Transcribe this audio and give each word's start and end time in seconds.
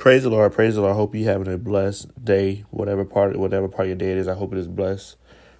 Praise 0.00 0.22
the 0.22 0.30
Lord, 0.30 0.54
praise 0.54 0.76
the 0.76 0.80
Lord. 0.80 0.94
I 0.94 0.96
hope 0.96 1.14
you 1.14 1.26
having 1.26 1.52
a 1.52 1.58
blessed 1.58 2.24
day, 2.24 2.64
whatever 2.70 3.04
part 3.04 3.36
whatever 3.36 3.68
part 3.68 3.82
of 3.82 3.88
your 3.88 3.96
day 3.96 4.12
it 4.12 4.16
is. 4.16 4.28
I 4.28 4.34
hope 4.34 4.50
it 4.50 4.58
is 4.58 4.66
blessed. 4.66 5.18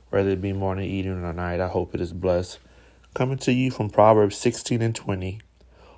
Whether 0.09 0.31
it 0.31 0.41
be 0.41 0.55
morning, 0.55 0.89
evening, 0.89 1.23
or 1.23 1.35
night, 1.35 1.61
I 1.61 1.69
hope 1.69 1.95
it 1.95 2.01
is 2.01 2.15
blessed. 2.15 2.59
Coming 3.13 3.37
to 3.37 3.53
you 3.53 3.71
from 3.71 3.91
Proverbs 3.91 4.39
sixteen 4.39 4.81
and 4.81 4.95
twenty. 4.95 5.43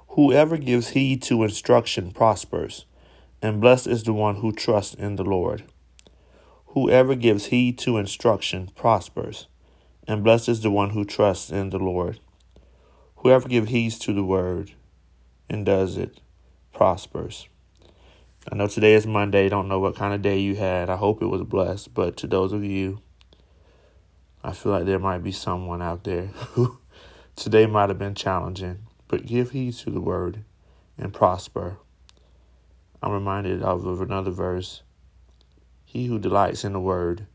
Whoever 0.09 0.57
gives 0.57 0.89
heed 0.89 1.23
to 1.23 1.45
instruction 1.45 2.11
prospers, 2.11 2.85
and 3.41 3.61
blessed 3.61 3.87
is 3.87 4.03
the 4.03 4.13
one 4.13 4.35
who 4.35 4.51
trusts 4.51 4.97
in 4.97 5.15
the 5.15 5.23
Lord. 5.23 5.63
Whoever 6.71 7.15
gives 7.15 7.47
heed 7.47 7.79
to 7.79 7.97
instruction 7.97 8.71
prospers, 8.75 9.47
and 10.09 10.25
blessed 10.25 10.49
is 10.49 10.63
the 10.63 10.71
one 10.73 10.91
who 10.91 11.05
trusts 11.05 11.53
in 11.53 11.71
the 11.71 11.79
Lord. 11.79 12.19
Whoever 13.19 13.49
gives 13.49 13.71
heed 13.71 13.93
to 14.01 14.13
the 14.13 14.25
word 14.25 14.73
and 15.49 15.65
does 15.65 15.97
it 15.97 16.21
prospers. 16.75 17.47
I 18.51 18.57
know 18.57 18.67
today 18.67 18.95
is 18.95 19.07
Monday. 19.07 19.49
Don't 19.49 19.69
know 19.69 19.79
what 19.79 19.95
kind 19.95 20.13
of 20.13 20.21
day 20.21 20.41
you 20.41 20.57
had. 20.57 20.91
I 20.91 20.97
hope 20.97 21.23
it 21.23 21.27
was 21.27 21.43
blessed. 21.43 21.95
But 21.95 22.17
to 22.19 22.27
those 22.27 22.53
of 22.53 22.65
you, 22.65 23.01
I 24.43 24.53
feel 24.53 24.73
like 24.73 24.85
there 24.85 24.99
might 24.99 25.23
be 25.23 25.31
someone 25.31 25.81
out 25.81 26.03
there 26.03 26.27
who 26.27 26.79
today 27.37 27.67
might 27.67 27.89
have 27.89 28.01
been 28.01 28.17
challenging. 28.17 28.81
But 29.07 29.27
give 29.27 29.53
heed 29.53 29.75
to 29.75 29.91
the 29.91 30.01
word 30.01 30.43
and 30.99 31.15
prosper. 31.15 31.79
I'm 33.01 33.13
reminded 33.13 33.63
of, 33.63 34.01
another 34.01 34.33
verse. 34.33 34.83
He 35.85 36.07
who 36.07 36.19
delights 36.19 36.65
in 36.65 36.73
the 36.73 36.81
word 36.81 37.27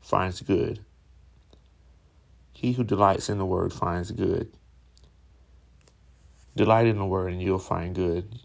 finds 0.00 0.40
good. 0.40 0.80
He 2.52 2.72
who 2.72 2.84
delights 2.84 3.28
in 3.28 3.36
the 3.36 3.44
word 3.44 3.72
finds 3.74 4.12
good. 4.12 4.50
Delight 6.56 6.86
in 6.86 6.96
the 6.96 7.04
word 7.04 7.32
and 7.32 7.42
you'll 7.42 7.58
find 7.58 7.94
good. 7.94 8.38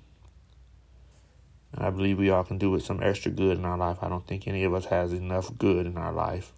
And 1.73 1.85
I 1.85 1.89
believe 1.89 2.17
we 2.17 2.29
all 2.29 2.43
can 2.43 2.57
do 2.57 2.71
with 2.71 2.83
some 2.83 3.01
extra 3.01 3.31
good 3.31 3.57
in 3.57 3.65
our 3.65 3.77
life. 3.77 3.97
I 4.01 4.09
don't 4.09 4.25
think 4.25 4.47
any 4.47 4.63
of 4.63 4.73
us 4.73 4.85
has 4.85 5.13
enough 5.13 5.57
good 5.57 5.85
in 5.85 5.97
our 5.97 6.13
life. 6.13 6.51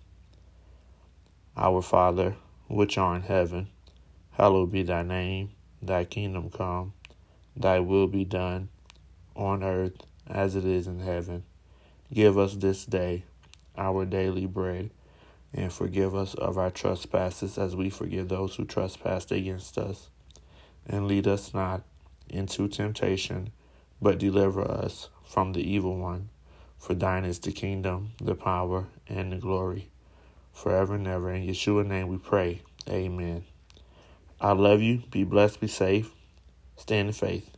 Our 1.57 1.81
Father, 1.81 2.35
which 2.67 2.97
art 2.97 3.17
in 3.17 3.21
heaven, 3.23 3.67
hallowed 4.31 4.71
be 4.71 4.83
thy 4.83 5.03
name. 5.03 5.51
Thy 5.81 6.05
kingdom 6.05 6.51
come, 6.51 6.93
thy 7.55 7.79
will 7.79 8.05
be 8.05 8.23
done, 8.23 8.69
on 9.35 9.63
earth 9.63 10.05
as 10.27 10.55
it 10.55 10.63
is 10.63 10.85
in 10.85 10.99
heaven. 10.99 11.43
Give 12.13 12.37
us 12.37 12.55
this 12.55 12.85
day 12.85 13.23
our 13.77 14.05
daily 14.05 14.45
bread, 14.45 14.91
and 15.53 15.73
forgive 15.73 16.13
us 16.13 16.33
of 16.35 16.57
our 16.57 16.69
trespasses 16.69 17.57
as 17.57 17.75
we 17.75 17.89
forgive 17.89 18.29
those 18.29 18.55
who 18.55 18.65
trespass 18.65 19.31
against 19.31 19.77
us. 19.77 20.09
And 20.85 21.07
lead 21.07 21.27
us 21.27 21.53
not 21.53 21.81
into 22.29 22.67
temptation 22.67 23.51
but 24.01 24.17
deliver 24.17 24.61
us 24.61 25.09
from 25.23 25.53
the 25.53 25.61
evil 25.61 25.97
one. 25.97 26.29
For 26.79 26.95
thine 26.95 27.25
is 27.25 27.39
the 27.39 27.51
kingdom, 27.51 28.13
the 28.21 28.35
power, 28.35 28.87
and 29.07 29.31
the 29.31 29.37
glory, 29.37 29.89
forever 30.53 30.95
and 30.95 31.07
ever. 31.07 31.31
In 31.31 31.45
Yeshua's 31.45 31.87
name 31.87 32.07
we 32.07 32.17
pray. 32.17 32.61
Amen. 32.89 33.43
I 34.39 34.53
love 34.53 34.81
you. 34.81 35.03
Be 35.11 35.23
blessed. 35.23 35.61
Be 35.61 35.67
safe. 35.67 36.11
Stand 36.77 37.09
in 37.09 37.13
faith. 37.13 37.49